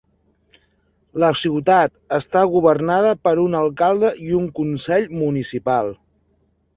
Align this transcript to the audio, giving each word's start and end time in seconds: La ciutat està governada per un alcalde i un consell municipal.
La 1.23 1.27
ciutat 1.41 1.93
està 2.17 2.41
governada 2.53 3.11
per 3.27 3.33
un 3.43 3.57
alcalde 3.59 4.11
i 4.29 4.33
un 4.39 4.49
consell 4.61 5.07
municipal. 5.21 5.93